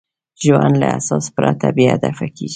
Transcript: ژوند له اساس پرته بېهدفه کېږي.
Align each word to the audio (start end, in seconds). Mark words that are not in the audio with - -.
ژوند 0.43 0.75
له 0.81 0.87
اساس 0.97 1.25
پرته 1.35 1.67
بېهدفه 1.77 2.27
کېږي. 2.35 2.49